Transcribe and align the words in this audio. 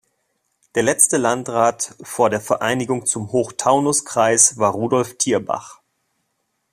Der 0.73 0.81
letzte 0.81 1.17
Landrat 1.17 1.93
vor 2.01 2.31
der 2.31 2.41
Vereinigung 2.41 3.05
zum 3.05 3.31
Hochtaunuskreis 3.31 4.57
war 4.57 4.71
Rudolf 4.73 5.15
Thierbach. 5.19 5.79